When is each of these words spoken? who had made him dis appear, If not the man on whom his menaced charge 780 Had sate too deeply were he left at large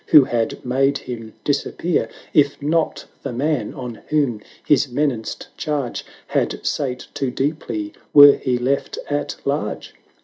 who 0.07 0.23
had 0.23 0.65
made 0.65 0.97
him 0.97 1.31
dis 1.43 1.63
appear, 1.63 2.09
If 2.33 2.59
not 2.59 3.05
the 3.21 3.31
man 3.31 3.75
on 3.75 4.01
whom 4.09 4.41
his 4.65 4.87
menaced 4.89 5.49
charge 5.57 5.99
780 6.29 6.57
Had 6.57 6.65
sate 6.65 7.07
too 7.13 7.29
deeply 7.29 7.93
were 8.11 8.33
he 8.37 8.57
left 8.57 8.97
at 9.11 9.35
large 9.45 9.93